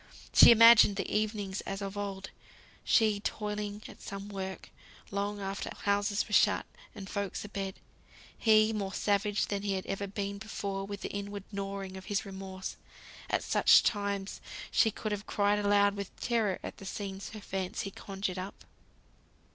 She 0.33 0.49
imagined 0.49 0.95
the 0.95 1.07
evenings 1.15 1.61
as 1.61 1.79
of 1.79 1.95
old: 1.95 2.31
she, 2.83 3.19
toiling 3.19 3.83
at 3.87 4.01
some 4.01 4.29
work, 4.29 4.71
long 5.11 5.39
after 5.39 5.69
houses 5.83 6.27
were 6.27 6.33
shut, 6.33 6.65
and 6.95 7.07
folks 7.07 7.45
abed; 7.45 7.75
he, 8.35 8.73
more 8.73 8.93
savage 8.95 9.45
than 9.45 9.61
he 9.61 9.73
had 9.73 9.85
ever 9.85 10.07
been 10.07 10.39
before 10.39 10.85
with 10.87 11.01
the 11.01 11.11
inward 11.11 11.43
gnawing 11.51 11.97
of 11.97 12.05
his 12.05 12.25
remorse. 12.25 12.77
At 13.29 13.43
such 13.43 13.83
times 13.83 14.41
she 14.71 14.89
could 14.89 15.11
have 15.11 15.27
cried 15.27 15.59
aloud 15.59 15.95
with 15.95 16.19
terror, 16.19 16.57
at 16.63 16.77
the 16.77 16.85
scenes 16.87 17.29
her 17.29 17.39
fancy 17.39 17.91
conjured 17.91 18.39
up. 18.39 18.65